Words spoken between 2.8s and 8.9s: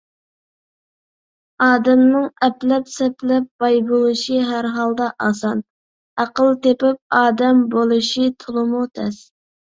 سەپلەپ باي بولۇشى ھەر ھالدا ئاسان؛ ئەقىل تېپىپ ئادەم بولۇشى تولىمۇ